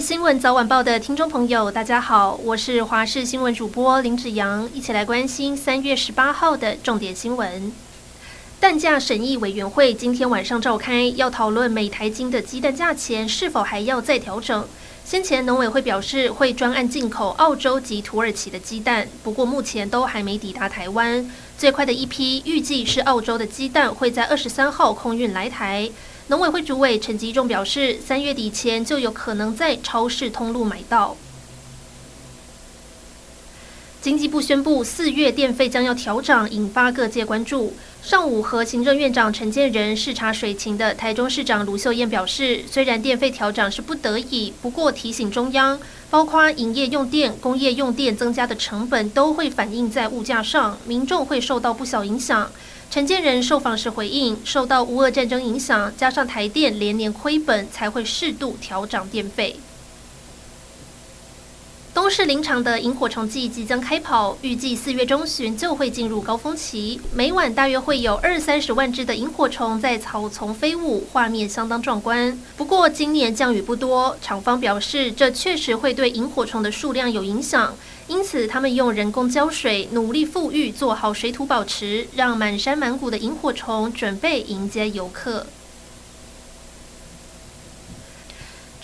[0.00, 7.72] 新闻早晚报的听众朋友，大家好，我是华视新闻主播林子阳，一起来关心三月十八号的重点新闻。
[8.60, 14.68] 蛋价审议委员会今天晚上召开，要讨论每台斤的鸡蛋价钱是否还要再调整。
[15.04, 21.30] 先前农委会表示会专案进口澳洲及土耳其的鸡蛋，不过目前都还没抵达台湾。
[21.56, 25.88] 最快的一批预计是澳洲的鸡蛋会在二十三号空运来台。
[26.28, 31.16] 农委会主委陈吉仲表示，三月底前就有可能在超市通路买到。
[34.06, 37.74] 经济部宣布，四月电费将要调涨，引发各界关注。
[38.00, 52.48] 上午和行政院长陈建仁视察水情的台中市长卢秀燕表示，虽然电费调涨是不得已，不过提醒中央，包括营业用电、工业用电增加的成本都会反映在物价上，民众会受到不小影响。
[52.88, 59.56] 陈建仁受访时回应，受到乌俄战争影响，加上台电连年亏本，才会适度调涨电费。
[62.06, 72.38] 都市林场的萤火虫季即将开跑，预计四月中旬就会进入高峰期，每晚大约会有二三十万只的萤火虫在草丛飞舞，画面相当壮观。
[72.56, 77.74] 不过今年降雨不多，厂方表示这确实会对萤火虫的数量有影响，
[78.06, 85.44] 因此他们用人工浇水，努力复育，做好水土保持，让满山满谷的萤火虫准备迎接游客。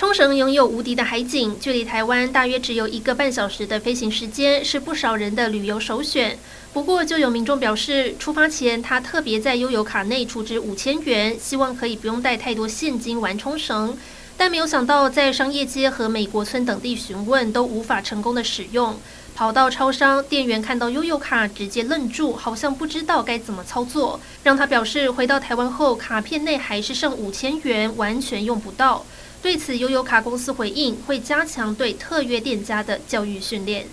[0.00, 6.38] 冲绳拥有无敌的海景，距离台湾大约只有一个半小时的飞行时间，是不少人的旅游首选。
[6.72, 13.94] 不过，就有民众表示，出发前他特别在悠游卡内储值五千元，希望可以不用带太多现金玩冲绳，
[14.38, 18.98] 但没有想到在商业街和美国村等地询问都无法成功的使用。
[19.34, 29.04] 跑到超商，店员看到悠游卡直接愣住，好像不知道该怎么操作，让他表示回到台湾后卡片内还是剩五千元，完全用不到。
[29.42, 33.86] 对此，悠游卡公司回应会加强对特约店家的教育训练。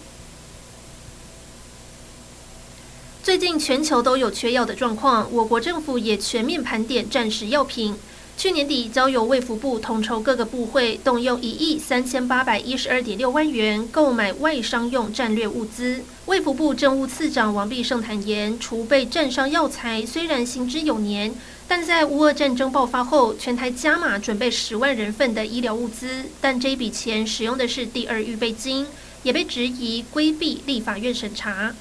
[3.23, 7.95] 最近全球都有缺药的状况，我国政府也全面盘点战时药品。
[8.37, 16.03] 去年底，交由卫福部统筹各个部会，动用一亿三千八百一十二点六万元购买外商用战略物资。
[16.27, 21.33] 卫福部政务次长王必胜坦言，储备战伤药材虽然行之有年。
[21.69, 28.87] 但在乌俄战争爆发后，全台加码准备十万人份的医疗物资，但这笔钱使用的是第二预备金，
[29.23, 31.75] 也被质疑规避立法院审查。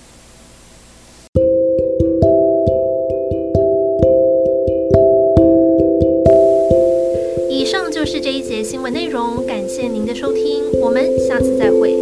[7.48, 11.96] 以上就是这一节新闻内容，感谢您的收听，我们下次再会。